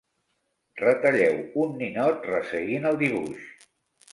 Retalleu 0.81 1.37
un 1.65 1.75
ninot 1.83 2.25
resseguint 2.31 2.89
el 2.93 2.99
dibuix. 3.05 3.45